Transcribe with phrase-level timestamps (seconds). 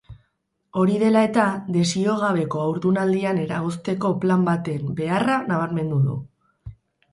[0.83, 1.43] Hori dela eta,
[1.75, 6.21] desio gabeko haurdunaldian eragozteko plan baten beharra nabarmendu du.